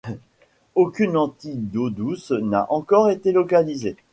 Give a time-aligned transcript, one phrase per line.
[0.73, 3.95] Aucune lentille d'eau douce n'a encore été localisée.